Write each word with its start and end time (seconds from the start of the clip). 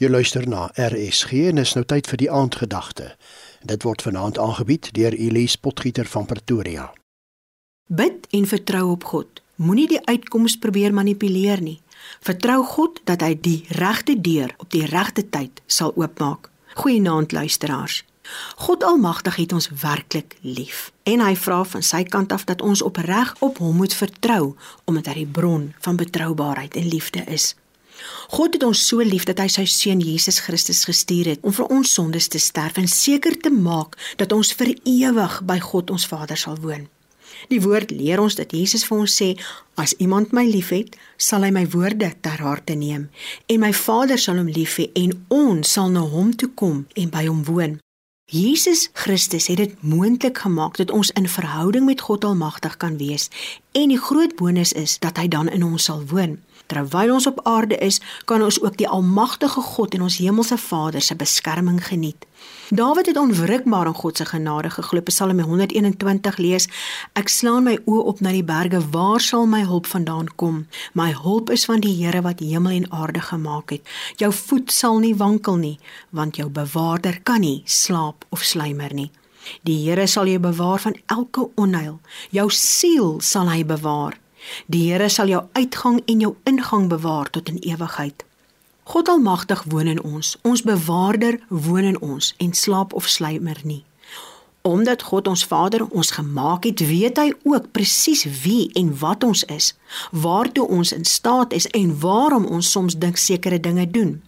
Jy 0.00 0.08
luister 0.08 0.46
na 0.48 0.70
RSG 0.80 1.50
en 1.50 1.60
is 1.60 1.74
nou 1.76 1.82
tyd 1.84 2.06
vir 2.08 2.16
die 2.22 2.28
aandgedagte. 2.32 3.10
Dit 3.68 3.82
word 3.84 4.00
vanaand 4.00 4.38
aangebied 4.40 4.88
deur 4.96 5.12
Elise 5.12 5.60
Potgieter 5.60 6.08
van 6.08 6.24
Pretoria. 6.24 6.86
Bid 7.92 8.24
en 8.32 8.46
vertrou 8.48 8.86
op 8.94 9.04
God. 9.04 9.42
Moenie 9.60 9.84
die 9.90 10.00
uitkoms 10.08 10.56
probeer 10.56 10.96
manipuleer 10.96 11.60
nie. 11.60 11.82
Vertrou 12.24 12.64
God 12.64 13.02
dat 13.04 13.20
hy 13.20 13.34
die 13.44 13.58
regte 13.76 14.16
deur 14.16 14.56
op 14.56 14.72
die 14.72 14.86
regte 14.88 15.28
tyd 15.28 15.60
sal 15.66 15.92
oopmaak. 15.92 16.48
Goeienaand 16.80 17.36
luisteraars. 17.36 18.00
God 18.56 18.84
Almagtig 18.88 19.36
het 19.36 19.52
ons 19.52 19.68
werklik 19.84 20.38
lief 20.40 20.94
en 21.04 21.20
hy 21.20 21.34
vra 21.36 21.60
van 21.76 21.84
sy 21.84 22.06
kant 22.08 22.32
af 22.32 22.48
dat 22.48 22.64
ons 22.64 22.80
opreg 22.80 23.36
op 23.44 23.60
hom 23.60 23.82
moet 23.84 23.92
vertrou 23.92 24.54
omdat 24.88 25.12
hy 25.12 25.26
die 25.26 25.32
bron 25.40 25.74
van 25.84 26.00
betroubaarheid 26.00 26.80
en 26.80 26.88
liefde 26.88 27.28
is. 27.28 27.52
God 28.30 28.54
het 28.54 28.62
ons 28.66 28.86
so 28.86 29.02
lief 29.04 29.26
dat 29.28 29.40
hy 29.42 29.48
sy 29.48 29.64
seun 29.70 30.00
Jesus 30.04 30.40
Christus 30.44 30.84
gestuur 30.88 31.32
het 31.34 31.44
om 31.46 31.52
vir 31.56 31.66
ons 31.72 31.92
sondes 31.98 32.28
te 32.28 32.38
sterf 32.38 32.78
en 32.80 32.88
seker 32.88 33.36
te 33.40 33.50
maak 33.50 33.98
dat 34.16 34.32
ons 34.32 34.52
vir 34.54 34.74
ewig 34.84 35.40
by 35.46 35.58
God 35.60 35.90
ons 35.90 36.06
Vader 36.06 36.38
sal 36.38 36.58
woon. 36.62 36.88
Die 37.48 37.60
woord 37.62 37.90
leer 37.94 38.20
ons 38.20 38.36
dat 38.36 38.52
Jesus 38.52 38.84
vir 38.84 38.98
ons 38.98 39.16
sê: 39.16 39.28
"As 39.74 39.94
iemand 39.98 40.32
my 40.32 40.44
liefhet, 40.44 40.96
sal 41.16 41.42
hy 41.42 41.50
my 41.50 41.66
woorde 41.72 42.12
ter 42.20 42.42
harte 42.44 42.74
neem, 42.74 43.08
en 43.48 43.60
my 43.60 43.72
Vader 43.72 44.18
sal 44.18 44.36
hom 44.36 44.48
lief 44.48 44.76
hê 44.76 44.90
en 44.94 45.14
ons 45.28 45.72
sal 45.76 45.88
na 45.88 46.00
hom 46.00 46.34
toe 46.36 46.50
kom 46.54 46.86
en 46.96 47.08
by 47.10 47.26
hom 47.26 47.44
woon." 47.44 47.78
Jesus 48.30 48.90
Christus 48.92 49.48
het 49.50 49.56
dit 49.56 49.82
moontlik 49.82 50.38
gemaak 50.38 50.76
dat 50.76 50.90
ons 50.90 51.10
in 51.10 51.28
verhouding 51.28 51.84
met 51.84 52.00
God 52.00 52.24
Almagtig 52.24 52.76
kan 52.76 52.96
wees 52.96 53.26
en 53.72 53.88
die 53.90 53.98
groot 53.98 54.36
bonus 54.36 54.72
is 54.72 54.98
dat 54.98 55.16
hy 55.18 55.26
dan 55.28 55.48
in 55.48 55.64
ons 55.66 55.84
sal 55.84 56.04
woon. 56.06 56.38
Terwyl 56.70 57.12
ons 57.12 57.26
op 57.26 57.40
aarde 57.42 57.74
is, 57.82 57.98
kan 58.24 58.42
ons 58.46 58.60
ook 58.62 58.76
die 58.78 58.88
almagtige 58.88 59.60
God 59.60 59.94
en 59.94 60.04
ons 60.06 60.18
hemelse 60.22 60.58
Vader 60.58 61.02
se 61.02 61.16
beskerming 61.18 61.80
geniet. 61.86 62.26
Dawid 62.70 63.06
het 63.10 63.16
onwrikbaar 63.18 63.86
in 63.90 63.94
God 63.94 64.16
se 64.16 64.24
genade 64.24 64.70
geglo. 64.70 65.00
Psalm 65.00 65.40
121 65.40 66.36
lees: 66.36 66.68
Ek 67.18 67.28
slaan 67.28 67.66
my 67.66 67.74
oë 67.84 68.04
op 68.12 68.20
na 68.22 68.30
die 68.30 68.44
berge, 68.46 68.78
waar 68.94 69.20
sal 69.20 69.50
my 69.50 69.64
hulp 69.66 69.90
vandaan 69.90 70.30
kom? 70.36 70.66
My 70.94 71.10
hulp 71.10 71.50
is 71.50 71.66
van 71.66 71.82
die 71.82 71.96
Here 71.98 72.22
wat 72.22 72.38
hemel 72.38 72.78
en 72.78 72.90
aarde 72.92 73.20
gemaak 73.20 73.70
het. 73.70 73.82
Jou 74.16 74.30
voet 74.32 74.70
sal 74.70 75.02
nie 75.02 75.14
wankel 75.16 75.56
nie, 75.56 75.78
want 76.10 76.36
jou 76.36 76.48
bewaarder 76.48 77.18
kan 77.22 77.40
nie 77.40 77.62
slaap 77.66 78.24
of 78.30 78.46
sluimer 78.46 78.94
nie. 78.94 79.10
Die 79.66 79.80
Here 79.82 80.06
sal 80.06 80.30
jou 80.30 80.38
bewaar 80.38 80.78
van 80.78 80.94
elke 81.06 81.50
onheil. 81.54 81.98
Jou 82.30 82.50
siel 82.54 83.16
sal 83.20 83.50
hy 83.50 83.64
bewaar. 83.64 84.20
Die 84.66 84.90
Here 84.90 85.08
sal 85.08 85.28
jou 85.28 85.44
uitgang 85.52 86.02
en 86.06 86.20
jou 86.20 86.34
ingang 86.44 86.88
bewaar 86.88 87.30
tot 87.30 87.48
in 87.48 87.58
ewigheid. 87.58 88.24
God 88.90 89.08
Almagtig 89.08 89.62
woon 89.68 89.86
in 89.86 90.02
ons. 90.02 90.36
Ons 90.42 90.62
bewaarder 90.62 91.38
woon 91.48 91.84
in 91.84 92.00
ons 92.00 92.34
en 92.38 92.52
slaap 92.52 92.92
of 92.92 93.06
sluimer 93.08 93.60
nie. 93.62 93.84
Omdat 94.62 95.02
God 95.02 95.28
ons 95.28 95.44
Vader 95.44 95.86
ons 95.88 96.10
gemaak 96.10 96.64
het, 96.64 96.80
weet 96.80 97.16
hy 97.16 97.30
ook 97.42 97.70
presies 97.72 98.26
wie 98.42 98.70
en 98.76 98.90
wat 98.98 99.24
ons 99.24 99.44
is, 99.44 99.72
waartoe 100.10 100.66
ons 100.68 100.92
in 100.92 101.04
staat 101.04 101.52
is 101.52 101.68
en 101.76 101.94
waarom 102.00 102.44
ons 102.46 102.70
soms 102.70 102.98
dink 102.98 103.16
sekere 103.16 103.60
dinge 103.60 103.86
doen. 103.90 104.18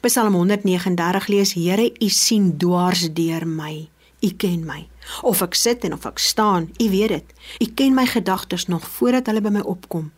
Psalm 0.00 0.34
139 0.34 1.26
lees: 1.28 1.54
Here, 1.54 1.92
U 2.00 2.08
sien 2.08 2.56
dwars 2.58 3.08
deur 3.12 3.46
my. 3.46 3.88
U 4.22 4.30
ken 4.38 4.64
my. 4.64 4.88
Of 5.22 5.42
ek 5.42 5.56
sit 5.58 5.84
en 5.84 5.92
of 5.92 6.06
ek 6.06 6.20
staan, 6.22 6.70
U 6.78 6.90
weet 6.90 7.08
dit. 7.08 7.32
U 7.58 7.66
ken 7.74 7.94
my 7.94 8.06
gedagtes 8.06 8.68
nog 8.70 8.86
voordat 8.86 9.26
hulle 9.26 9.42
by 9.42 9.50
my 9.50 9.64
opkom. 9.66 10.12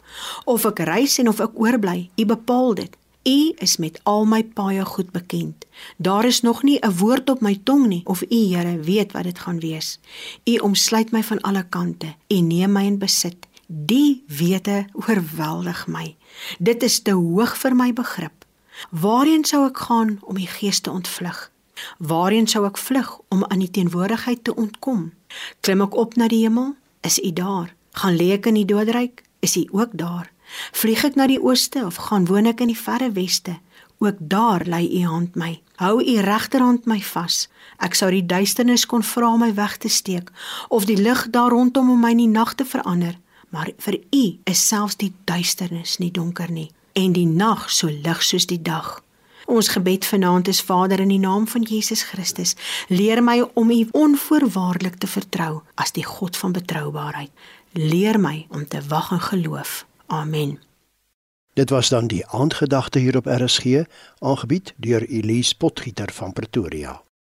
Of 0.45 0.67
ek 0.69 0.85
reis 0.85 1.17
en 1.19 1.29
of 1.33 1.41
ek 1.41 1.57
oorbly, 1.57 2.11
U 2.21 2.27
bepaal 2.29 2.75
dit. 2.75 2.97
U 3.25 3.53
is 3.65 3.77
met 3.81 4.01
al 4.05 4.27
my 4.29 4.43
paaie 4.45 4.85
goed 4.85 5.11
bekend. 5.13 5.65
Daar 5.97 6.25
is 6.25 6.41
nog 6.41 6.63
nie 6.63 6.79
'n 6.81 6.97
woord 6.97 7.31
op 7.31 7.41
my 7.41 7.61
tong 7.65 7.87
nie 7.87 8.03
of 8.05 8.23
U 8.23 8.37
Here 8.37 8.79
weet 8.79 9.13
wat 9.13 9.25
dit 9.25 9.39
gaan 9.39 9.61
wees. 9.61 9.99
U 10.45 10.57
omsluit 10.57 11.11
my 11.11 11.23
van 11.23 11.41
alle 11.41 11.65
kante. 11.69 12.15
U 12.29 12.41
neem 12.41 12.73
my 12.73 12.85
in 12.85 12.99
besit. 12.99 13.47
Die 13.67 14.25
wete 14.27 14.87
oorweldig 14.93 15.87
my. 15.87 16.17
Dit 16.59 16.83
is 16.83 17.01
te 17.03 17.11
hoog 17.11 17.57
vir 17.57 17.77
my 17.77 17.93
begrip. 17.93 18.45
Waarheen 18.91 19.45
sou 19.45 19.67
ek 19.67 19.79
gaan 19.79 20.19
om 20.21 20.37
U 20.37 20.47
gees 20.47 20.81
te 20.81 20.91
ontvlug? 20.91 21.54
Waarheen 21.99 22.47
sou 22.47 22.65
ek 22.67 22.79
vlug 22.79 23.19
om 23.29 23.45
aan 23.45 23.63
die 23.65 23.71
teenwoordigheid 23.71 24.45
te 24.45 24.55
ontkom? 24.55 25.13
Klim 25.61 25.83
ek 25.85 25.97
op 25.97 26.17
na 26.17 26.29
die 26.29 26.45
hemel? 26.45 26.75
Is 27.01 27.19
U 27.19 27.33
daar? 27.33 27.75
Gaan 28.01 28.17
lê 28.17 28.33
ek 28.39 28.47
in 28.51 28.59
die 28.61 28.69
doodryk? 28.69 29.23
Is 29.41 29.57
U 29.57 29.67
ook 29.71 29.93
daar? 29.93 30.31
Vlieg 30.73 31.05
ek 31.05 31.17
na 31.19 31.27
die 31.27 31.41
ooste 31.43 31.85
of 31.87 31.97
gaan 32.09 32.27
woon 32.31 32.47
ek 32.47 32.61
in 32.61 32.73
die 32.73 32.79
verre 32.79 33.11
weste? 33.13 33.59
Ook 33.99 34.19
daar 34.19 34.65
lê 34.67 34.85
U 35.01 35.05
hand 35.07 35.35
my. 35.35 35.61
Hou 35.77 35.99
U 36.03 36.21
regterhand 36.21 36.87
my 36.87 37.01
vas. 37.03 37.49
Ek 37.79 37.95
sou 37.95 38.11
die 38.11 38.27
duisternis 38.27 38.87
kon 38.87 39.03
vra 39.03 39.33
om 39.35 39.43
my 39.43 39.53
weg 39.55 39.77
te 39.83 39.89
steek 39.89 40.31
of 40.69 40.87
die 40.87 40.99
lig 41.01 41.27
daar 41.31 41.51
rondom 41.51 41.91
om 41.91 42.01
my 42.01 42.15
in 42.15 42.25
die 42.25 42.31
nag 42.31 42.55
te 42.55 42.65
verander, 42.65 43.19
maar 43.51 43.71
vir 43.79 43.99
U 44.11 44.25
is 44.45 44.67
selfs 44.69 44.97
die 44.97 45.13
duisternis 45.25 45.99
nie 45.99 46.11
donker 46.11 46.51
nie 46.51 46.71
en 46.95 47.15
die 47.15 47.27
nag 47.27 47.67
so 47.71 47.91
lig 47.91 48.23
soos 48.23 48.47
die 48.47 48.63
dag. 48.63 49.04
Ons 49.47 49.69
gebed 49.69 50.07
vanaand 50.07 50.49
is 50.49 50.61
Vader 50.61 51.01
in 51.01 51.09
die 51.09 51.19
naam 51.19 51.47
van 51.49 51.63
Jesus 51.63 52.03
Christus, 52.03 52.55
leer 52.89 53.23
my 53.23 53.45
om 53.55 53.71
U 53.71 53.89
onvoorwaardelik 53.93 54.97
te 54.97 55.07
vertrou 55.07 55.63
as 55.75 55.93
die 55.93 56.05
God 56.05 56.37
van 56.37 56.53
betroubaarheid. 56.53 57.31
Leer 57.73 58.21
my 58.21 58.47
om 58.51 58.69
te 58.69 58.81
wag 58.89 59.11
en 59.11 59.21
geloof. 59.21 59.87
Amen. 60.07 60.59
Dit 61.55 61.71
was 61.71 61.89
dan 61.89 62.07
die 62.07 62.27
aandgedagte 62.27 62.99
hier 62.99 63.17
op 63.17 63.27
RSG, 63.27 63.85
aangebied 64.19 64.75
deur 64.77 65.03
Elise 65.03 65.57
Potgieter 65.57 66.13
van 66.13 66.33
Pretoria. 66.33 67.03